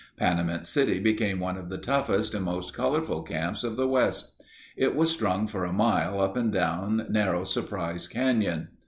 Panamint 0.17 0.65
City 0.65 0.99
became 0.99 1.39
one 1.39 1.57
of 1.57 1.69
the 1.69 1.77
toughest 1.77 2.33
and 2.33 2.43
most 2.43 2.73
colorful 2.73 3.21
camps 3.21 3.63
of 3.63 3.75
the 3.75 3.87
West. 3.87 4.33
It 4.75 4.95
was 4.95 5.11
strung 5.11 5.45
for 5.45 5.63
a 5.63 5.71
mile 5.71 6.19
up 6.21 6.35
and 6.35 6.51
down 6.51 7.05
narrow 7.07 7.43
Surprise 7.43 8.07
Canyon. 8.07 8.69